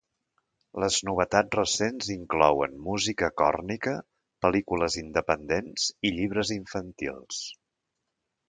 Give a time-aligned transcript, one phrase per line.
[0.83, 3.95] Les novetats recents inclouen música còrnica,
[4.47, 7.47] pel·lícules independents i llibres infantils.